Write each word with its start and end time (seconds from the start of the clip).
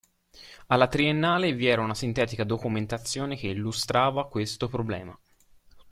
Alla 0.65 0.87
Triennale 0.87 1.53
vi 1.53 1.67
era 1.67 1.83
una 1.83 1.93
sintetica 1.93 2.43
documentazione 2.43 3.35
che 3.35 3.45
illustrava 3.49 4.27
questo 4.29 4.67
problema. 4.67 5.15